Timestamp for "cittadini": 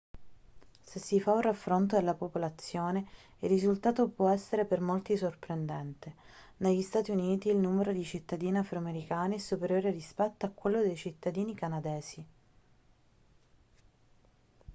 8.03-8.57, 10.95-11.53